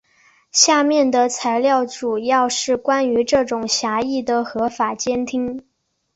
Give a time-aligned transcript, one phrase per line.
[0.51, 5.63] 下面的材料主要是关于这种狭义的合法监听。